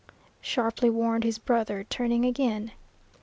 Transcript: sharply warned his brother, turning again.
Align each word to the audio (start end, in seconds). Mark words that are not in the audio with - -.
sharply 0.41 0.89
warned 0.89 1.23
his 1.23 1.37
brother, 1.37 1.83
turning 1.83 2.25
again. 2.25 2.71